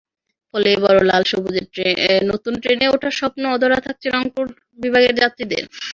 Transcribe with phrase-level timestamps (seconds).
[0.53, 1.65] ফলে এবারও লাল-সবুজের
[2.23, 4.45] নতুন ট্রেনে ওঠার স্বপ্ন অধরা থাকছে রংপুর
[4.79, 5.63] বিভাগের যাত্রীদের।